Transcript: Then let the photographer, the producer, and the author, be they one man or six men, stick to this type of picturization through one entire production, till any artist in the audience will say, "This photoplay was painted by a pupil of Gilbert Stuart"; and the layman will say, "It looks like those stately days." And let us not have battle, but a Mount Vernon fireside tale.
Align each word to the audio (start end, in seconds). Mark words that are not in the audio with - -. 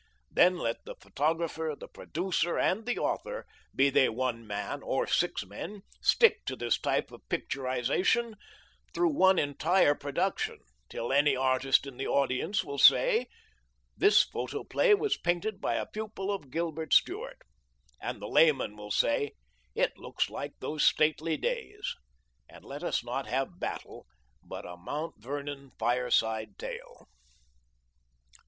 Then 0.31 0.57
let 0.57 0.83
the 0.83 0.95
photographer, 0.95 1.75
the 1.79 1.87
producer, 1.87 2.57
and 2.57 2.87
the 2.87 2.97
author, 2.97 3.45
be 3.75 3.91
they 3.91 4.09
one 4.09 4.47
man 4.47 4.81
or 4.81 5.05
six 5.05 5.45
men, 5.45 5.83
stick 6.01 6.43
to 6.45 6.55
this 6.55 6.79
type 6.81 7.11
of 7.11 7.21
picturization 7.29 8.33
through 8.95 9.11
one 9.13 9.37
entire 9.37 9.93
production, 9.93 10.57
till 10.89 11.13
any 11.13 11.35
artist 11.35 11.85
in 11.85 11.97
the 11.97 12.07
audience 12.07 12.63
will 12.63 12.79
say, 12.79 13.27
"This 13.95 14.23
photoplay 14.23 14.95
was 14.95 15.17
painted 15.19 15.61
by 15.61 15.75
a 15.75 15.85
pupil 15.85 16.31
of 16.31 16.49
Gilbert 16.49 16.95
Stuart"; 16.95 17.37
and 18.01 18.19
the 18.19 18.27
layman 18.27 18.75
will 18.75 18.89
say, 18.89 19.33
"It 19.75 19.99
looks 19.99 20.31
like 20.31 20.53
those 20.57 20.83
stately 20.83 21.37
days." 21.37 21.95
And 22.49 22.65
let 22.65 22.83
us 22.83 23.03
not 23.03 23.27
have 23.27 23.59
battle, 23.59 24.07
but 24.41 24.65
a 24.65 24.77
Mount 24.77 25.21
Vernon 25.21 25.69
fireside 25.77 26.57
tale. 26.57 27.07